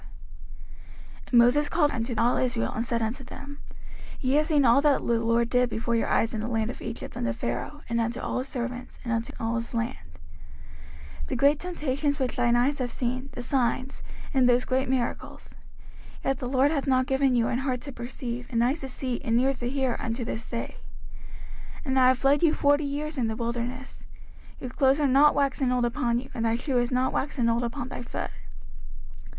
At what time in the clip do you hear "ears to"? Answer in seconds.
19.39-19.69